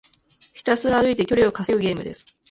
[0.53, 2.25] ひたすら歩いて距離を稼ぐゲームです。